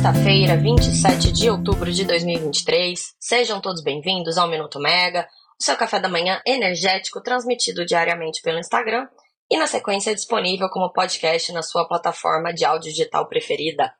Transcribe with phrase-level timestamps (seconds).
[0.00, 2.98] sexta-feira, 27 de outubro de 2023.
[3.20, 5.28] Sejam todos bem-vindos ao Minuto Mega,
[5.60, 9.06] o seu café da manhã energético transmitido diariamente pelo Instagram
[9.50, 13.92] e na sequência disponível como podcast na sua plataforma de áudio digital preferida.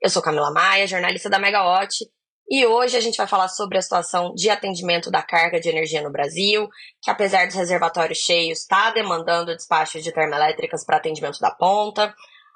[0.00, 1.94] Eu sou Camila Maia, jornalista da Megawatt,
[2.48, 6.00] e hoje a gente vai falar sobre a situação de atendimento da carga de energia
[6.00, 6.66] no Brasil,
[7.02, 12.14] que apesar dos reservatórios cheios, está demandando despacho de termoelétricas para atendimento da ponta.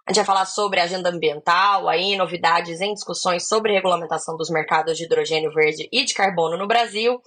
[0.09, 4.49] A gente vai falar sobre a agenda ambiental, aí novidades em discussões sobre regulamentação dos
[4.49, 7.21] mercados de hidrogênio verde e de carbono no Brasil.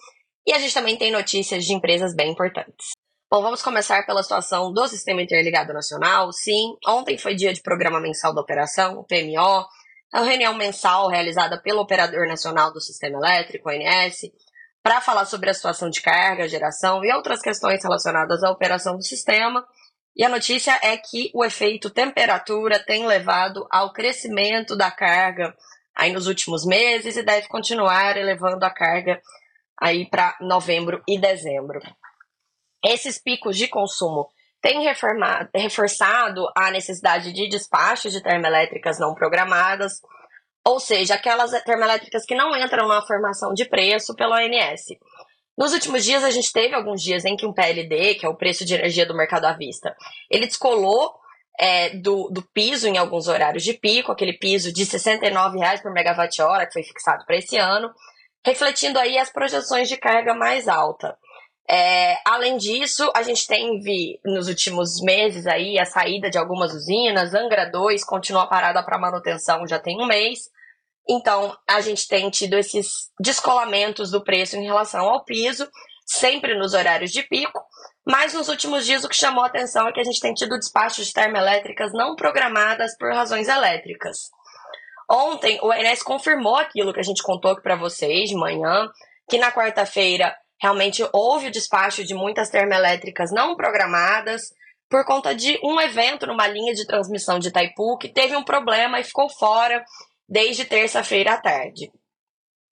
[0.48, 2.88] E a gente também tem notícias de empresas bem importantes.
[3.32, 6.32] Bom, vamos começar pela situação do Sistema Interligado Nacional.
[6.32, 9.64] Sim, ontem foi dia de programa mensal da operação, o PMO.
[10.12, 14.22] É uma reunião mensal realizada pelo Operador Nacional do Sistema Elétrico, ONS,
[14.82, 19.04] para falar sobre a situação de carga, geração e outras questões relacionadas à operação do
[19.04, 19.64] sistema.
[20.16, 25.56] E a notícia é que o efeito temperatura tem levado ao crescimento da carga
[25.96, 29.22] aí nos últimos meses e deve continuar elevando a carga
[29.80, 31.80] aí para novembro e dezembro.
[32.84, 34.28] Esses picos de consumo
[34.62, 34.84] tem
[35.56, 40.02] reforçado a necessidade de despachos de termoelétricas não programadas,
[40.64, 44.86] ou seja, aquelas termoelétricas que não entram na formação de preço pela ONS.
[45.62, 48.36] Nos últimos dias, a gente teve alguns dias em que um PLD, que é o
[48.36, 49.96] preço de energia do mercado à vista,
[50.28, 51.14] ele descolou
[51.60, 55.94] é, do, do piso em alguns horários de pico, aquele piso de R$ 69,00 por
[55.94, 57.92] megawatt-hora que foi fixado para esse ano,
[58.44, 61.16] refletindo aí as projeções de carga mais alta.
[61.70, 66.74] É, além disso, a gente tem vi, nos últimos meses aí a saída de algumas
[66.74, 67.36] usinas.
[67.36, 70.50] Angra 2 continua parada para manutenção já tem um mês.
[71.10, 75.68] Então, a gente tem tido esses descolamentos do preço em relação ao piso,
[76.06, 77.62] sempre nos horários de pico.
[78.06, 80.58] Mas nos últimos dias o que chamou a atenção é que a gente tem tido
[80.58, 84.18] despachos de termoelétricas não programadas por razões elétricas.
[85.10, 88.90] Ontem, o ENS confirmou aquilo que a gente contou aqui para vocês de manhã,
[89.30, 94.54] que na quarta-feira Realmente houve o despacho de muitas termoelétricas não programadas
[94.88, 99.00] por conta de um evento numa linha de transmissão de Itaipu que teve um problema
[99.00, 99.84] e ficou fora
[100.32, 101.92] desde terça-feira à tarde.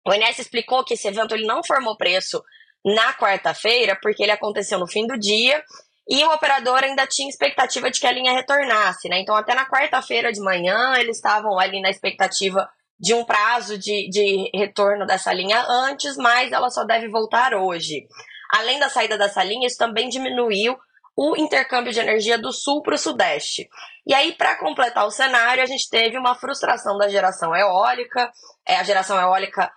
[0.08, 2.42] O INES explicou que esse evento ele não formou preço
[2.86, 5.62] na quarta-feira, porque ele aconteceu no fim do dia
[6.08, 9.20] e o operador ainda tinha expectativa de que a linha retornasse, né?
[9.20, 12.68] Então, até na quarta-feira de manhã, eles estavam ali na expectativa
[12.98, 18.08] de um prazo de, de retorno dessa linha antes, mas ela só deve voltar hoje.
[18.54, 20.78] Além da saída dessa linha, isso também diminuiu
[21.22, 23.68] o intercâmbio de energia do sul para o sudeste.
[24.08, 28.32] E aí, para completar o cenário, a gente teve uma frustração da geração eólica.
[28.66, 29.70] É, a geração eólica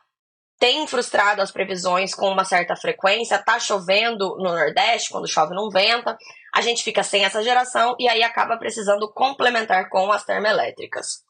[0.61, 3.43] tem frustrado as previsões com uma certa frequência.
[3.43, 6.17] Tá chovendo no Nordeste, quando chove não venta.
[6.55, 11.25] A gente fica sem essa geração e aí acaba precisando complementar com as termoelétricas.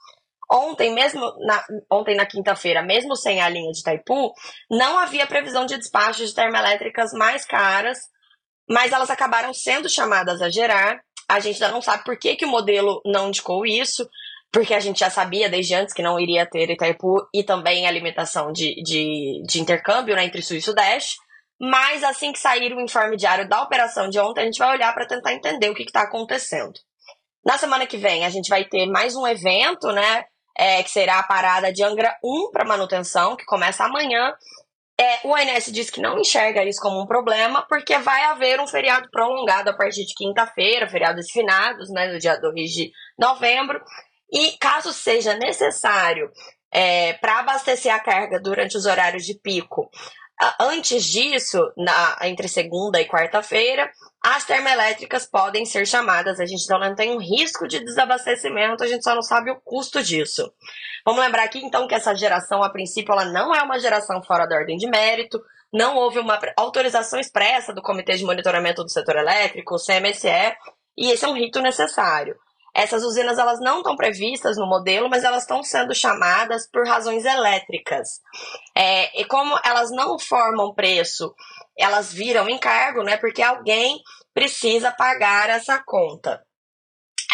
[0.50, 4.34] Ontem, mesmo na, ontem na quinta-feira, mesmo sem a linha de Itaipu,
[4.70, 7.98] não havia previsão de despacho de termoelétricas mais caras,
[8.68, 11.00] mas elas acabaram sendo chamadas a gerar.
[11.28, 14.08] A gente ainda não sabe por que, que o modelo não indicou isso,
[14.52, 17.90] porque a gente já sabia desde antes que não iria ter Itaipu e também a
[17.90, 21.16] limitação de, de, de intercâmbio né, entre Sul e Sudeste.
[21.60, 24.92] Mas assim que sair o informe diário da operação de ontem, a gente vai olhar
[24.92, 26.72] para tentar entender o que está acontecendo.
[27.44, 30.24] Na semana que vem, a gente vai ter mais um evento, né?
[30.56, 34.32] é, que será a parada de Angra 1 para manutenção, que começa amanhã.
[35.00, 38.66] É, o ONS diz que não enxerga isso como um problema, porque vai haver um
[38.66, 43.80] feriado prolongado a partir de quinta-feira, feriados finados, né, no dia 2 de novembro.
[44.30, 46.30] E caso seja necessário
[46.72, 49.90] é, para abastecer a carga durante os horários de pico,
[50.58, 53.90] Antes disso, na, entre segunda e quarta-feira,
[54.24, 56.40] as termoelétricas podem ser chamadas.
[56.40, 60.02] A gente não tem um risco de desabastecimento, a gente só não sabe o custo
[60.02, 60.52] disso.
[61.04, 64.46] Vamos lembrar aqui então que essa geração, a princípio, ela não é uma geração fora
[64.46, 65.40] da ordem de mérito,
[65.72, 70.56] não houve uma autorização expressa do Comitê de Monitoramento do Setor Elétrico, o CMSE,
[70.96, 72.36] e esse é um rito necessário.
[72.74, 77.24] Essas usinas elas não estão previstas no modelo, mas elas estão sendo chamadas por razões
[77.24, 78.20] elétricas.
[78.74, 81.34] É, e como elas não formam preço,
[81.78, 83.16] elas viram encargo, né?
[83.18, 84.00] Porque alguém
[84.32, 86.42] precisa pagar essa conta.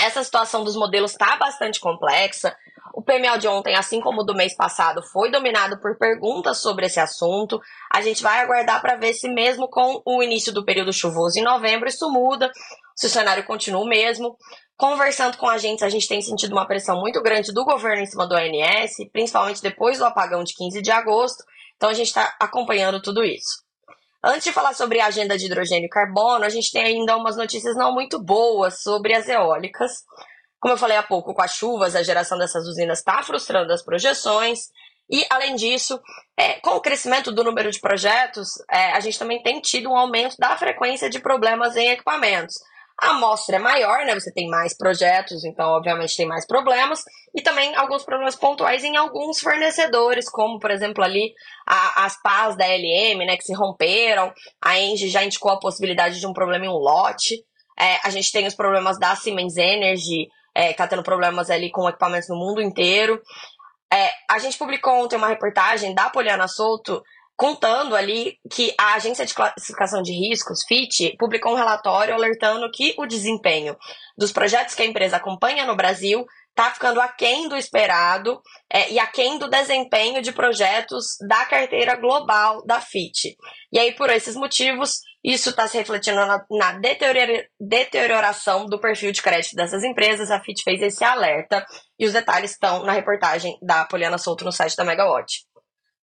[0.00, 2.56] Essa situação dos modelos está bastante complexa.
[2.98, 6.86] O PML de ontem, assim como o do mês passado, foi dominado por perguntas sobre
[6.86, 7.60] esse assunto.
[7.94, 11.44] A gente vai aguardar para ver se, mesmo com o início do período chuvoso em
[11.44, 12.50] novembro, isso muda,
[12.96, 14.36] se o cenário continua o mesmo.
[14.76, 18.06] Conversando com a gente, a gente tem sentido uma pressão muito grande do governo em
[18.06, 21.44] cima do ONS, principalmente depois do apagão de 15 de agosto.
[21.76, 23.62] Então a gente está acompanhando tudo isso.
[24.24, 27.36] Antes de falar sobre a agenda de hidrogênio e carbono, a gente tem ainda umas
[27.36, 29.92] notícias não muito boas sobre as eólicas.
[30.60, 33.82] Como eu falei há pouco, com as chuvas, a geração dessas usinas está frustrando as
[33.82, 34.68] projeções.
[35.10, 35.98] E, além disso,
[36.36, 39.96] é, com o crescimento do número de projetos, é, a gente também tem tido um
[39.96, 42.54] aumento da frequência de problemas em equipamentos.
[43.00, 44.12] A amostra é maior, né?
[44.12, 47.00] Você tem mais projetos, então, obviamente, tem mais problemas.
[47.32, 51.32] E também alguns problemas pontuais em alguns fornecedores, como, por exemplo, ali
[51.64, 53.36] a, as pás da LM, né?
[53.36, 54.32] Que se romperam.
[54.60, 57.36] A Engie já indicou a possibilidade de um problema em um lote.
[57.78, 60.26] É, a gente tem os problemas da Siemens Energy,
[60.58, 63.22] é, tá tendo problemas ali com equipamentos no mundo inteiro.
[63.92, 67.00] É, a gente publicou ontem uma reportagem da Poliana Souto
[67.36, 72.92] contando ali que a Agência de Classificação de Riscos, FIT, publicou um relatório alertando que
[72.98, 73.76] o desempenho
[74.18, 78.98] dos projetos que a empresa acompanha no Brasil está ficando aquém do esperado é, e
[78.98, 83.36] aquém do desempenho de projetos da carteira global da FIT.
[83.72, 89.10] E aí, por esses motivos, isso está se refletindo na, na deteriora, deterioração do perfil
[89.12, 90.30] de crédito dessas empresas.
[90.30, 91.66] A FIT fez esse alerta
[91.98, 95.44] e os detalhes estão na reportagem da Poliana Souto no site da Megawatt.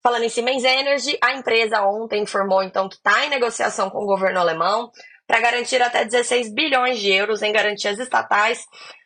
[0.03, 4.07] Falando em Siemens Energy, a empresa ontem informou então que está em negociação com o
[4.07, 4.91] governo alemão
[5.27, 8.65] para garantir até 16 bilhões de euros em garantias estatais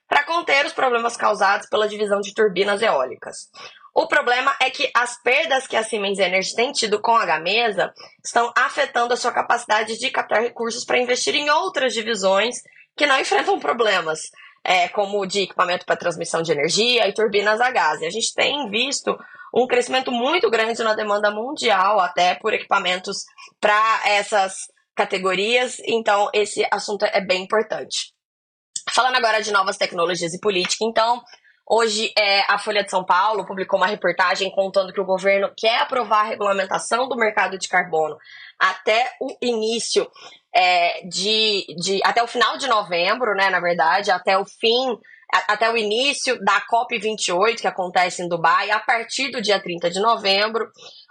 [0.08, 3.48] para conter os problemas causados pela divisão de turbinas eólicas.
[3.94, 7.94] O problema é que as perdas que a Siemens Energy tem tido com a Gamesa
[8.24, 12.56] estão afetando a sua capacidade de captar recursos para investir em outras divisões
[12.96, 14.20] que não enfrentam problemas,
[14.64, 18.00] é, como de equipamento para transmissão de energia e turbinas a gás.
[18.00, 19.16] E a gente tem visto
[19.54, 23.18] um crescimento muito grande na demanda mundial, até por equipamentos
[23.60, 24.54] para essas
[24.96, 28.12] categorias, então esse assunto é bem importante.
[28.90, 31.22] Falando agora de novas tecnologias e política, então,
[31.66, 35.78] hoje é, a Folha de São Paulo publicou uma reportagem contando que o governo quer
[35.78, 38.16] aprovar a regulamentação do mercado de carbono
[38.58, 40.10] até o início
[40.54, 42.00] é, de, de.
[42.04, 43.50] até o final de novembro, né?
[43.50, 44.98] Na verdade, até o fim
[45.48, 50.00] até o início da COP28, que acontece em Dubai, a partir do dia 30 de
[50.00, 50.70] novembro.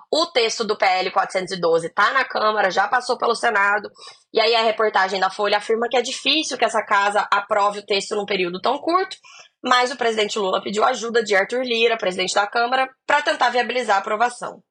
[0.10, 3.90] O texto do PL 412 está na Câmara, já passou pelo Senado.
[4.32, 7.86] E aí a reportagem da Folha afirma que é difícil que essa casa aprove o
[7.86, 9.18] texto num período tão curto,
[9.64, 13.98] mas o presidente Lula pediu ajuda de Arthur Lira, presidente da Câmara, para tentar viabilizar
[13.98, 14.62] a aprovação.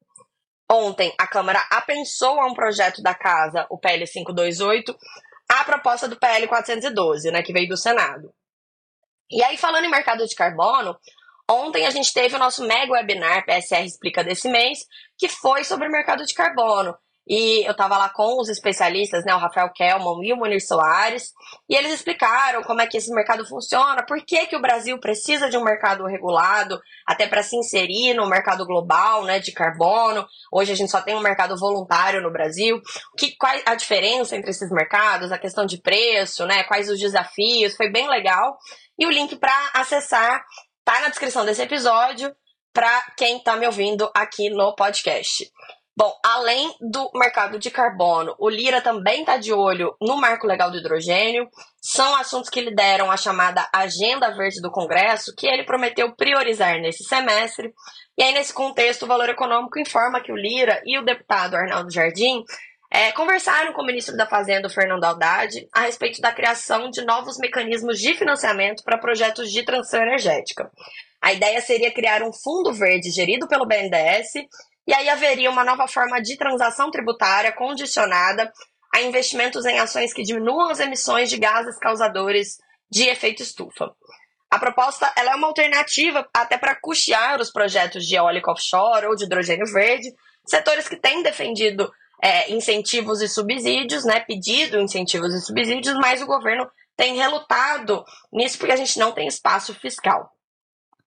[0.70, 4.96] Ontem, a Câmara apensou a um projeto da casa, o PL 528,
[5.48, 8.32] a proposta do PL 412, né, que veio do Senado.
[9.30, 10.96] E aí, falando em mercado de carbono,
[11.50, 14.86] Ontem a gente teve o nosso mega webinar PSR Explica desse mês,
[15.18, 16.96] que foi sobre o mercado de carbono.
[17.26, 21.30] E eu estava lá com os especialistas, né, o Rafael Kelman e o Munir Soares,
[21.68, 25.48] e eles explicaram como é que esse mercado funciona, por que, que o Brasil precisa
[25.48, 30.26] de um mercado regulado, até para se inserir no mercado global né, de carbono.
[30.52, 32.80] Hoje a gente só tem um mercado voluntário no Brasil.
[33.16, 37.76] Que, qual a diferença entre esses mercados, a questão de preço, né, quais os desafios,
[37.76, 38.56] foi bem legal.
[38.98, 40.44] E o link para acessar
[40.84, 42.34] tá na descrição desse episódio
[42.72, 45.50] para quem está me ouvindo aqui no podcast.
[46.02, 50.68] Bom, além do mercado de carbono, o Lira também está de olho no marco legal
[50.68, 51.48] do hidrogênio.
[51.80, 57.04] São assuntos que lideram a chamada Agenda Verde do Congresso, que ele prometeu priorizar nesse
[57.04, 57.72] semestre.
[58.18, 61.92] E aí, nesse contexto, o Valor Econômico informa que o Lira e o deputado Arnaldo
[61.92, 62.42] Jardim
[62.90, 67.38] é, conversaram com o ministro da Fazenda, Fernando Haddad, a respeito da criação de novos
[67.38, 70.68] mecanismos de financiamento para projetos de transição energética.
[71.22, 74.32] A ideia seria criar um fundo verde gerido pelo BNDES,
[74.86, 78.52] e aí haveria uma nova forma de transação tributária condicionada
[78.94, 82.58] a investimentos em ações que diminuam as emissões de gases causadores
[82.90, 83.90] de efeito estufa.
[84.50, 89.24] A proposta é uma alternativa até para custear os projetos de eólica offshore ou de
[89.24, 90.12] hidrogênio verde,
[90.46, 91.90] setores que têm defendido
[92.22, 94.20] é, incentivos e subsídios, né?
[94.20, 99.26] Pedido incentivos e subsídios, mas o governo tem relutado nisso porque a gente não tem
[99.26, 100.30] espaço fiscal.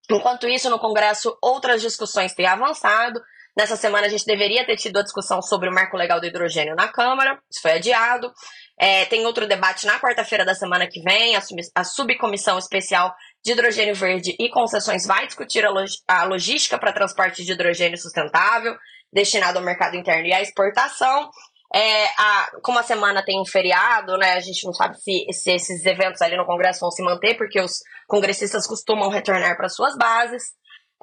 [0.09, 3.21] Enquanto isso, no Congresso, outras discussões têm avançado.
[3.57, 6.75] Nessa semana, a gente deveria ter tido a discussão sobre o marco legal do hidrogênio
[6.75, 8.31] na Câmara, isso foi adiado.
[8.77, 11.35] É, tem outro debate na quarta-feira da semana que vem.
[11.35, 16.25] A, sub, a, subcomissão especial de hidrogênio verde e concessões vai discutir a, log, a
[16.25, 18.75] logística para transporte de hidrogênio sustentável
[19.13, 21.29] destinado ao mercado interno e à exportação.
[21.73, 25.51] É, a, como a semana tem um feriado, né, a gente não sabe se, se
[25.51, 29.97] esses eventos ali no Congresso vão se manter, porque os congressistas costumam retornar para suas
[29.97, 30.43] bases.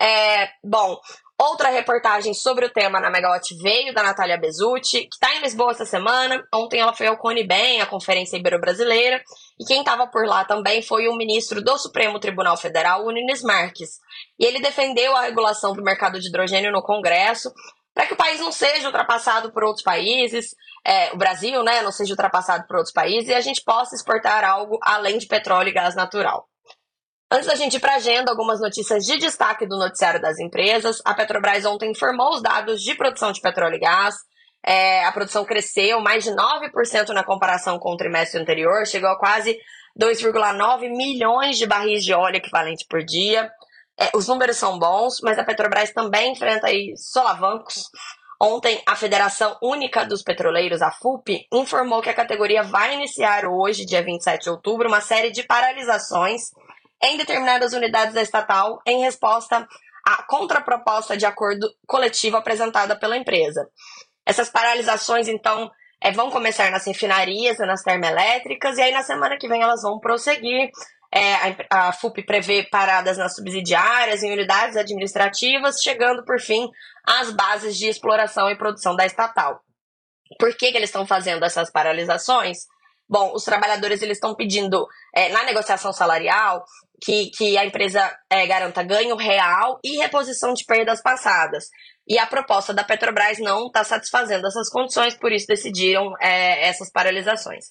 [0.00, 0.98] É, bom,
[1.42, 5.72] outra reportagem sobre o tema na Megawatt veio da Natália Bezutti, que está em Lisboa
[5.72, 6.42] essa semana.
[6.54, 9.22] Ontem ela foi ao Cone Bem, a Conferência Ibero-Brasileira,
[9.58, 13.98] e quem estava por lá também foi o ministro do Supremo Tribunal Federal, Nunes Marques.
[14.38, 17.52] E ele defendeu a regulação do mercado de hidrogênio no Congresso,
[17.92, 21.92] para que o país não seja ultrapassado por outros países, é, o Brasil né, não
[21.92, 25.72] seja ultrapassado por outros países e a gente possa exportar algo além de petróleo e
[25.72, 26.48] gás natural.
[27.32, 31.00] Antes da gente ir para a agenda, algumas notícias de destaque do noticiário das empresas.
[31.02, 34.16] A Petrobras ontem informou os dados de produção de petróleo e gás.
[34.62, 39.18] É, a produção cresceu mais de 9% na comparação com o trimestre anterior, chegou a
[39.18, 39.58] quase
[39.98, 43.50] 2,9 milhões de barris de óleo equivalente por dia.
[43.98, 47.84] É, os números são bons, mas a Petrobras também enfrenta aí solavancos.
[48.38, 53.86] Ontem, a Federação Única dos Petroleiros, a FUP, informou que a categoria vai iniciar hoje,
[53.86, 56.50] dia 27 de outubro, uma série de paralisações
[57.02, 59.66] em determinadas unidades da estatal em resposta
[60.04, 63.68] à contraproposta de acordo coletivo apresentada pela empresa.
[64.24, 69.36] Essas paralisações, então, é, vão começar nas refinarias e nas termoelétricas, e aí na semana
[69.36, 70.70] que vem elas vão prosseguir.
[71.14, 71.34] É,
[71.70, 76.68] a, a FUP prevê paradas nas subsidiárias, em unidades administrativas, chegando, por fim,
[77.06, 79.60] às bases de exploração e produção da estatal.
[80.38, 82.66] Por que, que eles estão fazendo essas paralisações?
[83.12, 86.64] Bom, os trabalhadores eles estão pedindo é, na negociação salarial
[86.98, 91.66] que, que a empresa é, garanta ganho real e reposição de perdas passadas.
[92.08, 96.90] E a proposta da Petrobras não está satisfazendo essas condições, por isso decidiram é, essas
[96.90, 97.66] paralisações.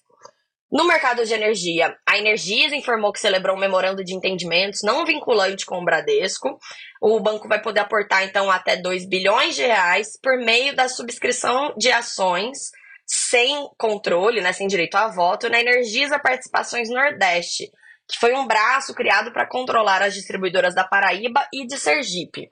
[0.71, 5.65] No mercado de energia, a Energisa informou que celebrou um memorando de entendimentos não vinculante
[5.65, 6.55] com o Bradesco.
[7.01, 11.73] O banco vai poder aportar, então, até 2 bilhões de reais por meio da subscrição
[11.75, 12.69] de ações
[13.05, 17.69] sem controle, né, sem direito a voto, na Energisa Participações Nordeste,
[18.07, 22.49] que foi um braço criado para controlar as distribuidoras da Paraíba e de Sergipe.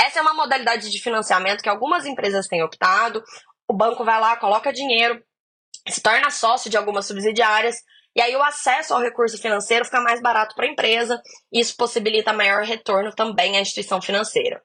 [0.00, 3.22] Essa é uma modalidade de financiamento que algumas empresas têm optado.
[3.68, 5.22] O banco vai lá, coloca dinheiro,
[5.88, 7.76] se torna sócio de algumas subsidiárias,
[8.14, 11.20] e aí o acesso ao recurso financeiro fica mais barato para a empresa,
[11.52, 14.62] e isso possibilita maior retorno também à instituição financeira.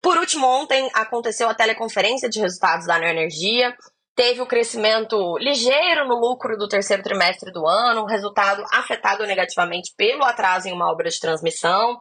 [0.00, 3.76] Por último, ontem aconteceu a teleconferência de resultados da Neoenergia,
[4.16, 9.92] teve o crescimento ligeiro no lucro do terceiro trimestre do ano, um resultado afetado negativamente
[9.96, 11.98] pelo atraso em uma obra de transmissão,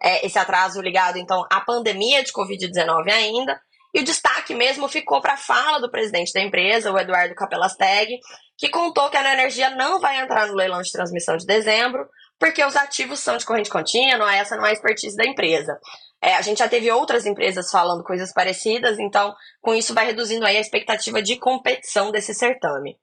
[0.00, 3.60] é, esse atraso ligado então à pandemia de Covid-19 ainda.
[3.92, 8.18] E o destaque mesmo ficou para a fala do presidente da empresa, o Eduardo Capelasteg,
[8.58, 12.06] que contou que a Energia não vai entrar no leilão de transmissão de dezembro,
[12.38, 15.78] porque os ativos são de corrente contínua, essa não é a expertise da empresa.
[16.22, 20.46] É, a gente já teve outras empresas falando coisas parecidas, então com isso vai reduzindo
[20.46, 22.96] aí a expectativa de competição desse certame.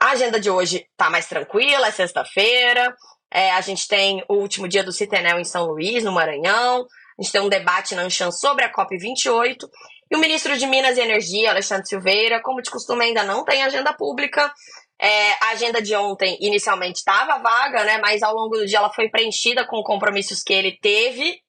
[0.00, 2.96] A agenda de hoje está mais tranquila, é sexta-feira.
[3.32, 6.86] É, a gente tem o último dia do Citenel em São Luís, no Maranhão.
[7.18, 9.68] A gente tem um debate na Anchan sobre a COP28.
[10.10, 13.62] E o ministro de Minas e Energia, Alexandre Silveira, como de costume, ainda não tem
[13.62, 14.52] agenda pública.
[15.00, 17.98] É, a agenda de ontem inicialmente estava vaga, né?
[17.98, 21.40] Mas ao longo do dia ela foi preenchida com compromissos que ele teve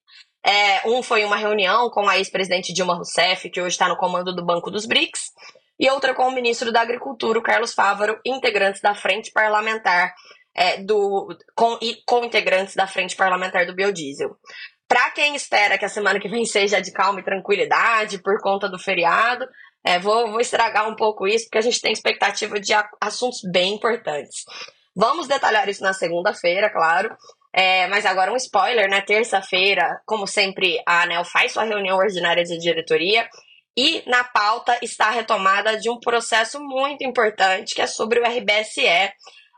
[0.45, 4.35] é, um foi uma reunião com a ex-presidente Dilma Rousseff, que hoje está no comando
[4.35, 5.31] do Banco dos BRICS,
[5.79, 10.13] e outra com o ministro da Agricultura, o Carlos Fávaro, integrantes da Frente Parlamentar
[10.55, 14.35] é, do com, e com integrantes da Frente Parlamentar do Biodiesel.
[14.87, 18.67] Para quem espera que a semana que vem seja de calma e tranquilidade por conta
[18.67, 19.47] do feriado,
[19.85, 23.75] é, vou, vou estragar um pouco isso, porque a gente tem expectativa de assuntos bem
[23.75, 24.43] importantes.
[24.95, 27.15] Vamos detalhar isso na segunda-feira, claro.
[27.53, 29.01] É, mas agora um spoiler, né?
[29.01, 33.27] Terça-feira, como sempre, a ANEL faz sua reunião ordinária de diretoria
[33.75, 38.23] e na pauta está a retomada de um processo muito importante que é sobre o
[38.23, 39.11] RBSE,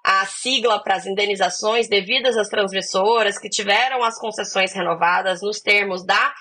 [0.06, 6.06] a sigla para as indenizações devidas às transmissoras que tiveram as concessões renovadas nos termos
[6.06, 6.34] da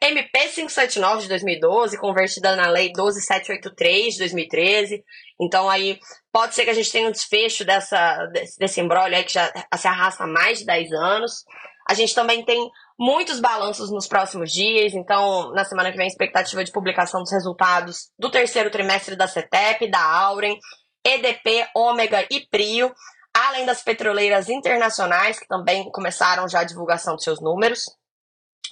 [0.00, 5.04] MP 579 de 2012, convertida na Lei 12783 de 2013.
[5.40, 5.98] Então aí
[6.32, 9.52] pode ser que a gente tenha um desfecho dessa, desse, desse embrólio aí que já
[9.76, 11.44] se arrasta há mais de 10 anos.
[11.88, 16.62] A gente também tem muitos balanços nos próximos dias, então na semana que vem expectativa
[16.62, 20.58] de publicação dos resultados do terceiro trimestre da CETEP, da Auren,
[21.04, 22.92] EDP, Ômega e Prio,
[23.34, 27.84] além das petroleiras internacionais que também começaram já a divulgação dos seus números.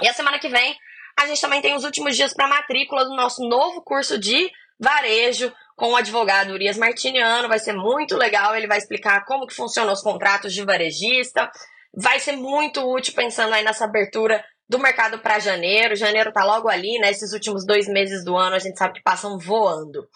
[0.02, 0.76] E a semana que vem
[1.18, 5.52] a gente também tem os últimos dias para matrícula do nosso novo curso de varejo
[5.74, 7.48] com o advogado Urias Martiniano.
[7.48, 8.54] Vai ser muito legal.
[8.54, 11.50] Ele vai explicar como que funcionam os contratos de varejista.
[11.94, 15.96] Vai ser muito útil pensando aí nessa abertura do mercado para janeiro.
[15.96, 17.10] Janeiro tá logo ali, né?
[17.10, 20.06] Esses últimos dois meses do ano a gente sabe que passam voando.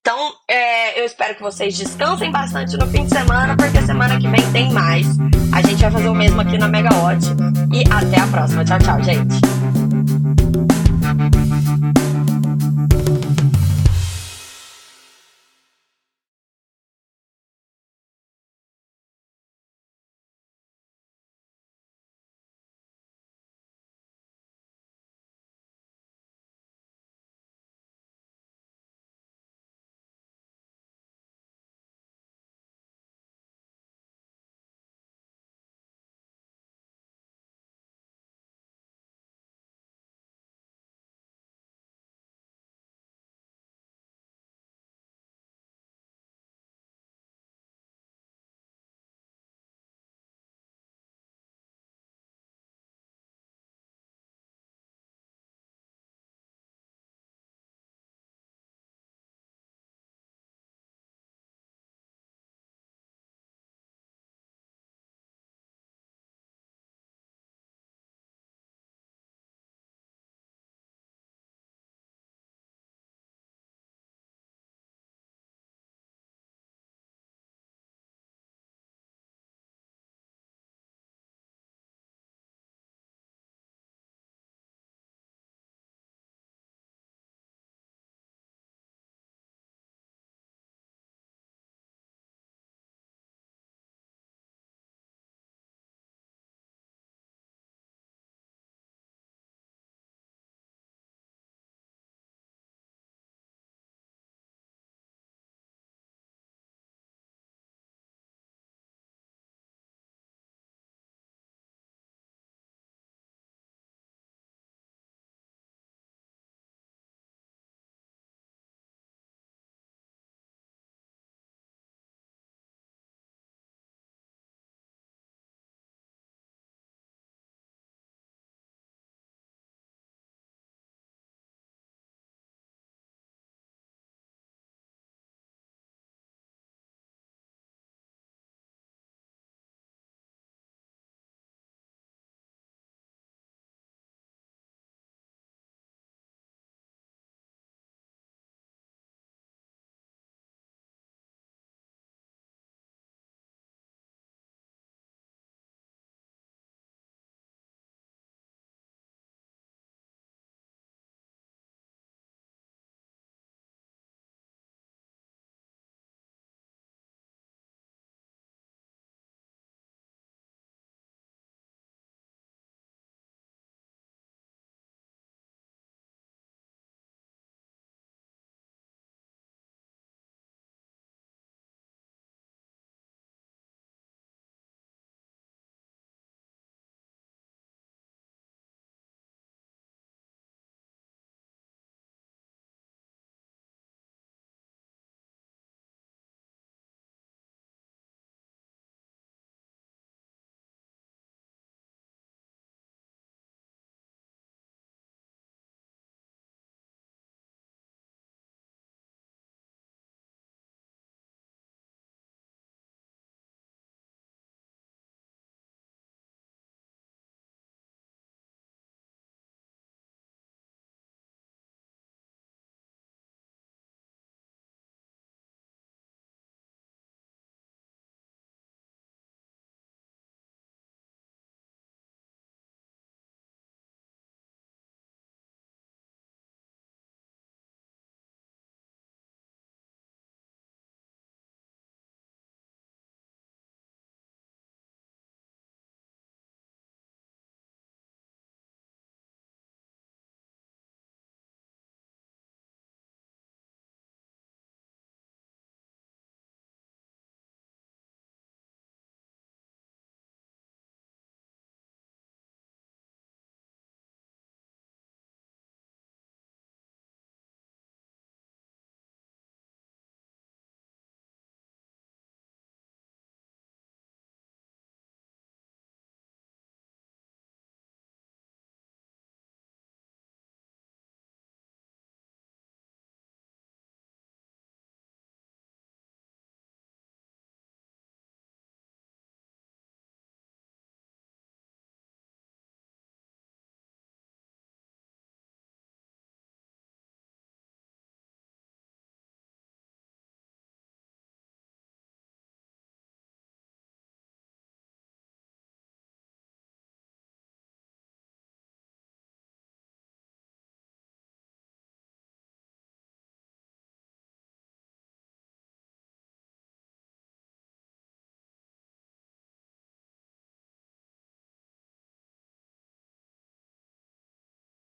[0.00, 4.28] Então, é, eu espero que vocês descansem bastante no fim de semana, porque semana que
[4.28, 5.04] vem tem mais.
[5.52, 7.26] A gente vai fazer o mesmo aqui na Mega Odd.
[7.74, 8.64] E até a próxima.
[8.64, 9.55] Tchau, tchau, gente.